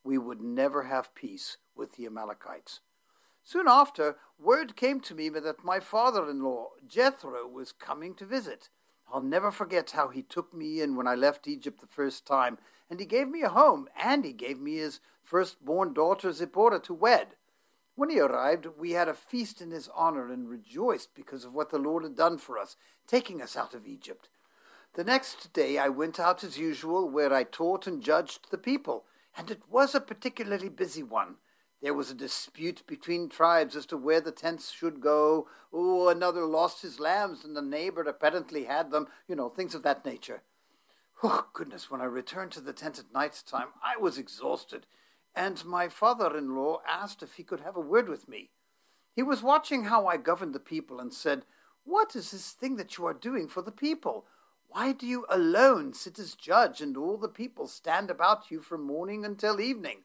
We 0.04 0.16
would 0.16 0.40
never 0.40 0.84
have 0.84 1.16
peace 1.16 1.56
with 1.74 1.96
the 1.96 2.06
Amalekites. 2.06 2.78
Soon 3.42 3.66
after, 3.66 4.14
word 4.38 4.76
came 4.76 5.00
to 5.00 5.16
me 5.16 5.28
that 5.30 5.64
my 5.64 5.80
father 5.80 6.30
in 6.30 6.44
law, 6.44 6.68
Jethro, 6.86 7.44
was 7.48 7.72
coming 7.72 8.14
to 8.14 8.24
visit. 8.24 8.68
I'll 9.12 9.20
never 9.20 9.50
forget 9.50 9.90
how 9.90 10.06
he 10.06 10.22
took 10.22 10.54
me 10.54 10.80
in 10.80 10.94
when 10.94 11.08
I 11.08 11.16
left 11.16 11.48
Egypt 11.48 11.80
the 11.80 11.88
first 11.88 12.24
time, 12.24 12.56
and 12.88 13.00
he 13.00 13.06
gave 13.06 13.26
me 13.26 13.42
a 13.42 13.48
home, 13.48 13.88
and 14.00 14.24
he 14.24 14.32
gave 14.32 14.60
me 14.60 14.76
his 14.76 15.00
firstborn 15.24 15.92
daughter 15.92 16.30
Zipporah 16.30 16.78
to 16.82 16.94
wed. 16.94 17.34
When 17.96 18.10
he 18.10 18.18
arrived, 18.18 18.66
we 18.76 18.92
had 18.92 19.08
a 19.08 19.14
feast 19.14 19.60
in 19.60 19.70
his 19.70 19.88
honor 19.94 20.32
and 20.32 20.48
rejoiced 20.48 21.14
because 21.14 21.44
of 21.44 21.54
what 21.54 21.70
the 21.70 21.78
Lord 21.78 22.02
had 22.02 22.16
done 22.16 22.38
for 22.38 22.58
us, 22.58 22.76
taking 23.06 23.40
us 23.40 23.56
out 23.56 23.74
of 23.74 23.86
Egypt. 23.86 24.28
The 24.94 25.04
next 25.04 25.52
day 25.52 25.78
I 25.78 25.88
went 25.88 26.18
out 26.18 26.42
as 26.42 26.58
usual, 26.58 27.08
where 27.08 27.32
I 27.32 27.44
taught 27.44 27.86
and 27.86 28.02
judged 28.02 28.50
the 28.50 28.58
people, 28.58 29.04
and 29.36 29.50
it 29.50 29.62
was 29.70 29.94
a 29.94 30.00
particularly 30.00 30.68
busy 30.68 31.02
one. 31.02 31.36
There 31.82 31.94
was 31.94 32.10
a 32.10 32.14
dispute 32.14 32.82
between 32.86 33.28
tribes 33.28 33.76
as 33.76 33.86
to 33.86 33.96
where 33.96 34.20
the 34.20 34.32
tents 34.32 34.70
should 34.70 35.00
go. 35.00 35.48
Oh, 35.72 36.08
another 36.08 36.46
lost 36.46 36.82
his 36.82 36.98
lambs, 36.98 37.44
and 37.44 37.56
the 37.56 37.62
neighbor 37.62 38.02
apparently 38.02 38.64
had 38.64 38.90
them. 38.90 39.08
You 39.28 39.36
know, 39.36 39.48
things 39.48 39.74
of 39.74 39.82
that 39.82 40.04
nature. 40.04 40.42
Oh, 41.22 41.46
goodness, 41.52 41.90
when 41.90 42.00
I 42.00 42.06
returned 42.06 42.52
to 42.52 42.60
the 42.60 42.72
tent 42.72 42.98
at 42.98 43.12
night 43.12 43.42
time, 43.46 43.68
I 43.82 44.00
was 44.00 44.18
exhausted, 44.18 44.86
and 45.36 45.64
my 45.64 45.88
father 45.88 46.36
in 46.36 46.54
law 46.54 46.80
asked 46.88 47.22
if 47.22 47.34
he 47.34 47.42
could 47.42 47.60
have 47.60 47.76
a 47.76 47.80
word 47.80 48.08
with 48.08 48.28
me. 48.28 48.50
He 49.14 49.22
was 49.22 49.42
watching 49.42 49.84
how 49.84 50.06
I 50.06 50.16
governed 50.16 50.54
the 50.54 50.60
people 50.60 51.00
and 51.00 51.12
said, 51.12 51.44
What 51.84 52.16
is 52.16 52.30
this 52.30 52.52
thing 52.52 52.76
that 52.76 52.98
you 52.98 53.06
are 53.06 53.14
doing 53.14 53.48
for 53.48 53.62
the 53.62 53.72
people? 53.72 54.26
Why 54.68 54.92
do 54.92 55.06
you 55.06 55.24
alone 55.30 55.94
sit 55.94 56.18
as 56.18 56.34
judge, 56.34 56.80
and 56.80 56.96
all 56.96 57.16
the 57.16 57.28
people 57.28 57.68
stand 57.68 58.10
about 58.10 58.50
you 58.50 58.60
from 58.60 58.82
morning 58.82 59.24
until 59.24 59.60
evening? 59.60 59.98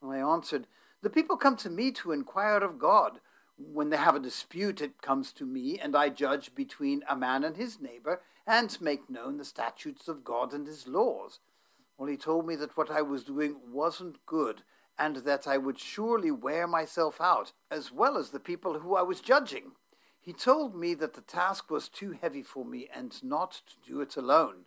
Well, 0.00 0.12
I 0.12 0.32
answered, 0.32 0.66
the 1.00 1.10
people 1.10 1.36
come 1.36 1.56
to 1.58 1.70
me 1.70 1.92
to 1.92 2.12
inquire 2.12 2.58
of 2.58 2.78
God. 2.78 3.20
When 3.56 3.90
they 3.90 3.96
have 3.96 4.16
a 4.16 4.20
dispute, 4.20 4.80
it 4.80 5.02
comes 5.02 5.32
to 5.34 5.44
me, 5.44 5.78
and 5.78 5.96
I 5.96 6.08
judge 6.08 6.54
between 6.54 7.02
a 7.08 7.16
man 7.16 7.44
and 7.44 7.56
his 7.56 7.80
neighbor, 7.80 8.20
and 8.46 8.80
make 8.80 9.10
known 9.10 9.36
the 9.36 9.44
statutes 9.44 10.08
of 10.08 10.24
God 10.24 10.52
and 10.52 10.66
his 10.66 10.88
laws. 10.88 11.38
Well, 11.98 12.08
he 12.08 12.16
told 12.16 12.46
me 12.46 12.54
that 12.56 12.76
what 12.76 12.92
I 12.92 13.02
was 13.02 13.24
doing 13.24 13.56
wasn't 13.72 14.24
good, 14.24 14.62
and 14.96 15.16
that 15.16 15.48
I 15.48 15.58
would 15.58 15.80
surely 15.80 16.30
wear 16.30 16.68
myself 16.68 17.20
out, 17.20 17.52
as 17.72 17.90
well 17.90 18.16
as 18.16 18.30
the 18.30 18.38
people 18.40 18.78
who 18.78 18.94
I 18.94 19.02
was 19.02 19.20
judging. 19.20 19.72
He 20.20 20.32
told 20.32 20.76
me 20.76 20.94
that 20.94 21.14
the 21.14 21.20
task 21.20 21.70
was 21.70 21.88
too 21.88 22.12
heavy 22.12 22.42
for 22.42 22.64
me, 22.64 22.88
and 22.94 23.20
not 23.24 23.62
to 23.66 23.90
do 23.90 24.00
it 24.00 24.16
alone. 24.16 24.66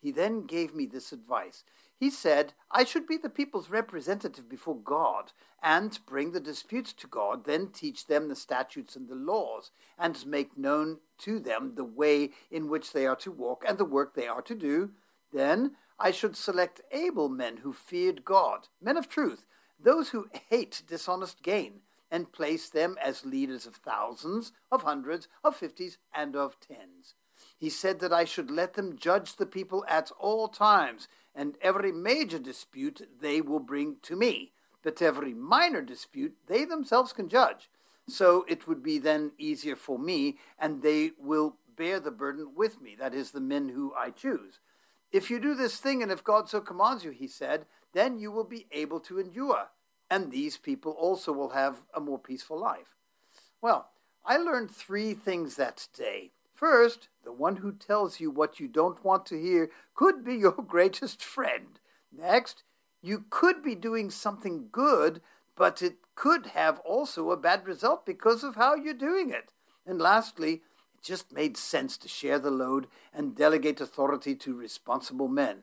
He 0.00 0.10
then 0.10 0.44
gave 0.44 0.74
me 0.74 0.86
this 0.86 1.12
advice. 1.12 1.62
He 1.96 2.10
said, 2.10 2.54
I 2.72 2.82
should 2.82 3.06
be 3.06 3.16
the 3.16 3.30
people's 3.30 3.70
representative 3.70 4.48
before 4.48 4.76
God, 4.76 5.30
and 5.62 5.96
bring 6.04 6.32
the 6.32 6.40
disputes 6.40 6.92
to 6.94 7.06
God, 7.06 7.44
then 7.44 7.68
teach 7.68 8.08
them 8.08 8.28
the 8.28 8.34
statutes 8.34 8.96
and 8.96 9.08
the 9.08 9.14
laws, 9.14 9.70
and 9.96 10.26
make 10.26 10.58
known 10.58 10.98
to 11.18 11.38
them 11.38 11.74
the 11.76 11.84
way 11.84 12.30
in 12.50 12.68
which 12.68 12.92
they 12.92 13.06
are 13.06 13.14
to 13.16 13.30
walk 13.30 13.64
and 13.68 13.78
the 13.78 13.84
work 13.84 14.16
they 14.16 14.26
are 14.26 14.42
to 14.42 14.54
do. 14.56 14.90
Then 15.32 15.76
I 15.98 16.10
should 16.10 16.36
select 16.36 16.80
able 16.90 17.28
men 17.28 17.58
who 17.58 17.72
feared 17.72 18.24
God, 18.24 18.68
men 18.80 18.96
of 18.96 19.08
truth, 19.08 19.46
those 19.78 20.10
who 20.10 20.28
hate 20.50 20.82
dishonest 20.86 21.42
gain, 21.42 21.80
and 22.10 22.32
place 22.32 22.68
them 22.68 22.96
as 23.02 23.24
leaders 23.24 23.66
of 23.66 23.76
thousands, 23.76 24.52
of 24.70 24.82
hundreds, 24.82 25.28
of 25.42 25.56
fifties, 25.56 25.98
and 26.14 26.36
of 26.36 26.60
tens. 26.60 27.14
He 27.56 27.70
said 27.70 28.00
that 28.00 28.12
I 28.12 28.24
should 28.24 28.50
let 28.50 28.74
them 28.74 28.96
judge 28.96 29.36
the 29.36 29.46
people 29.46 29.84
at 29.88 30.10
all 30.18 30.48
times, 30.48 31.08
and 31.34 31.56
every 31.62 31.92
major 31.92 32.38
dispute 32.38 33.08
they 33.20 33.40
will 33.40 33.60
bring 33.60 33.96
to 34.02 34.16
me, 34.16 34.52
but 34.82 35.00
every 35.00 35.32
minor 35.32 35.80
dispute 35.80 36.36
they 36.46 36.64
themselves 36.64 37.12
can 37.12 37.28
judge. 37.28 37.70
So 38.08 38.44
it 38.48 38.66
would 38.66 38.82
be 38.82 38.98
then 38.98 39.32
easier 39.38 39.76
for 39.76 39.98
me, 39.98 40.38
and 40.58 40.82
they 40.82 41.12
will 41.18 41.56
bear 41.76 42.00
the 42.00 42.10
burden 42.10 42.52
with 42.54 42.80
me, 42.80 42.94
that 42.98 43.14
is, 43.14 43.30
the 43.30 43.40
men 43.40 43.70
who 43.70 43.94
I 43.96 44.10
choose. 44.10 44.60
If 45.12 45.30
you 45.30 45.38
do 45.38 45.54
this 45.54 45.76
thing, 45.76 46.02
and 46.02 46.10
if 46.10 46.24
God 46.24 46.48
so 46.48 46.60
commands 46.60 47.04
you, 47.04 47.10
he 47.10 47.28
said, 47.28 47.66
then 47.92 48.18
you 48.18 48.32
will 48.32 48.44
be 48.44 48.66
able 48.72 48.98
to 49.00 49.18
endure, 49.18 49.68
and 50.10 50.30
these 50.30 50.56
people 50.56 50.92
also 50.92 51.32
will 51.32 51.50
have 51.50 51.82
a 51.94 52.00
more 52.00 52.18
peaceful 52.18 52.58
life. 52.58 52.96
Well, 53.60 53.90
I 54.24 54.38
learned 54.38 54.70
three 54.70 55.14
things 55.14 55.56
that 55.56 55.88
day. 55.96 56.32
First, 56.54 57.08
the 57.24 57.32
one 57.32 57.56
who 57.56 57.72
tells 57.72 58.20
you 58.20 58.30
what 58.30 58.58
you 58.58 58.68
don't 58.68 59.04
want 59.04 59.26
to 59.26 59.40
hear 59.40 59.70
could 59.94 60.24
be 60.24 60.34
your 60.36 60.52
greatest 60.52 61.22
friend. 61.22 61.78
Next, 62.10 62.62
you 63.02 63.24
could 63.30 63.62
be 63.62 63.74
doing 63.74 64.10
something 64.10 64.68
good, 64.70 65.20
but 65.56 65.82
it 65.82 65.96
could 66.14 66.46
have 66.48 66.78
also 66.80 67.30
a 67.30 67.36
bad 67.36 67.66
result 67.66 68.06
because 68.06 68.44
of 68.44 68.54
how 68.54 68.74
you're 68.74 68.94
doing 68.94 69.30
it. 69.30 69.52
And 69.84 70.00
lastly, 70.00 70.62
just 71.02 71.32
made 71.32 71.56
sense 71.56 71.96
to 71.98 72.08
share 72.08 72.38
the 72.38 72.50
load 72.50 72.86
and 73.12 73.34
delegate 73.34 73.80
authority 73.80 74.34
to 74.36 74.54
responsible 74.54 75.28
men. 75.28 75.62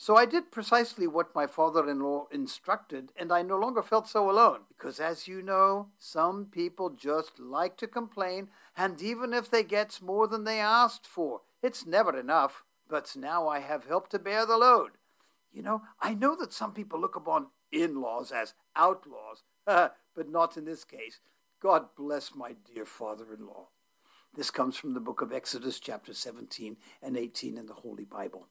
So 0.00 0.16
I 0.16 0.26
did 0.26 0.52
precisely 0.52 1.08
what 1.08 1.34
my 1.34 1.48
father 1.48 1.90
in 1.90 1.98
law 1.98 2.28
instructed, 2.30 3.10
and 3.16 3.32
I 3.32 3.42
no 3.42 3.56
longer 3.56 3.82
felt 3.82 4.08
so 4.08 4.30
alone. 4.30 4.60
Because, 4.68 5.00
as 5.00 5.26
you 5.26 5.42
know, 5.42 5.88
some 5.98 6.46
people 6.46 6.90
just 6.90 7.40
like 7.40 7.76
to 7.78 7.88
complain, 7.88 8.48
and 8.76 9.02
even 9.02 9.34
if 9.34 9.50
they 9.50 9.64
get 9.64 10.00
more 10.00 10.28
than 10.28 10.44
they 10.44 10.60
asked 10.60 11.04
for, 11.04 11.40
it's 11.64 11.84
never 11.84 12.16
enough. 12.16 12.62
But 12.88 13.14
now 13.16 13.48
I 13.48 13.58
have 13.58 13.86
help 13.86 14.08
to 14.10 14.20
bear 14.20 14.46
the 14.46 14.56
load. 14.56 14.92
You 15.52 15.62
know, 15.62 15.82
I 16.00 16.14
know 16.14 16.36
that 16.36 16.52
some 16.52 16.72
people 16.72 17.00
look 17.00 17.16
upon 17.16 17.48
in 17.72 18.00
laws 18.00 18.30
as 18.30 18.54
outlaws, 18.76 19.42
but 19.66 20.28
not 20.28 20.56
in 20.56 20.64
this 20.64 20.84
case. 20.84 21.18
God 21.60 21.86
bless 21.96 22.36
my 22.36 22.54
dear 22.72 22.84
father 22.84 23.26
in 23.36 23.46
law. 23.46 23.66
This 24.34 24.50
comes 24.50 24.76
from 24.76 24.94
the 24.94 25.00
book 25.00 25.20
of 25.20 25.32
Exodus, 25.32 25.80
chapter 25.80 26.12
17 26.12 26.76
and 27.02 27.16
18 27.16 27.56
in 27.56 27.66
the 27.66 27.74
Holy 27.74 28.04
Bible. 28.04 28.48